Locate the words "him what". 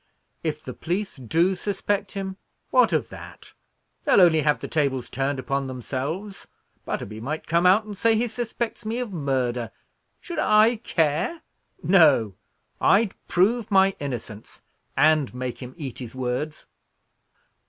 2.13-2.91